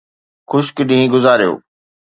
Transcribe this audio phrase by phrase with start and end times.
[0.49, 1.53] خشڪ ڏينهن گذاريو.